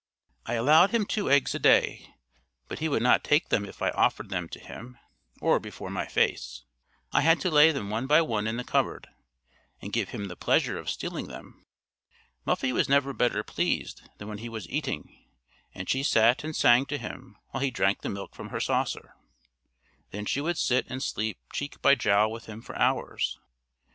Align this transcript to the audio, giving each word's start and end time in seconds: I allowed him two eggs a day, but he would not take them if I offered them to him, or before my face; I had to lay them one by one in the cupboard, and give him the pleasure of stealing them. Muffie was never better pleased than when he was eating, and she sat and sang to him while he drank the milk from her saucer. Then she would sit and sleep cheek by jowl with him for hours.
I 0.47 0.55
allowed 0.55 0.89
him 0.89 1.05
two 1.05 1.29
eggs 1.29 1.53
a 1.53 1.59
day, 1.59 2.15
but 2.67 2.79
he 2.79 2.89
would 2.89 3.03
not 3.03 3.23
take 3.23 3.49
them 3.49 3.63
if 3.65 3.83
I 3.83 3.91
offered 3.91 4.29
them 4.29 4.49
to 4.49 4.59
him, 4.59 4.97
or 5.39 5.59
before 5.59 5.91
my 5.91 6.07
face; 6.07 6.63
I 7.11 7.21
had 7.21 7.39
to 7.41 7.51
lay 7.51 7.71
them 7.71 7.91
one 7.91 8.07
by 8.07 8.21
one 8.23 8.47
in 8.47 8.57
the 8.57 8.63
cupboard, 8.63 9.09
and 9.79 9.93
give 9.93 10.09
him 10.09 10.25
the 10.25 10.35
pleasure 10.35 10.79
of 10.79 10.89
stealing 10.89 11.27
them. 11.27 11.67
Muffie 12.47 12.73
was 12.73 12.89
never 12.89 13.13
better 13.13 13.43
pleased 13.43 14.09
than 14.17 14.27
when 14.27 14.39
he 14.39 14.49
was 14.49 14.67
eating, 14.69 15.29
and 15.75 15.87
she 15.87 16.01
sat 16.01 16.43
and 16.43 16.55
sang 16.55 16.87
to 16.87 16.97
him 16.97 17.37
while 17.51 17.61
he 17.61 17.69
drank 17.69 18.01
the 18.01 18.09
milk 18.09 18.33
from 18.33 18.49
her 18.49 18.59
saucer. 18.59 19.13
Then 20.09 20.25
she 20.25 20.41
would 20.41 20.57
sit 20.57 20.87
and 20.89 21.03
sleep 21.03 21.37
cheek 21.53 21.79
by 21.79 21.93
jowl 21.93 22.31
with 22.31 22.47
him 22.47 22.63
for 22.63 22.75
hours. 22.75 23.37